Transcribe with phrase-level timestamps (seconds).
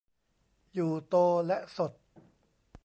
[0.73, 1.15] อยู่โต
[1.47, 1.91] และสด